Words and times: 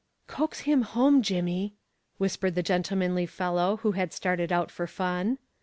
"Coax 0.25 0.61
him 0.61 0.81
home, 0.81 1.21
Jimmie," 1.21 1.75
whispered 2.17 2.55
the 2.55 2.63
gentlemanly 2.63 3.27
fellow 3.27 3.77
who 3.83 3.91
had 3.91 4.13
started 4.13 4.51
out 4.51 4.71
for 4.71 4.87
fun. 4.87 5.37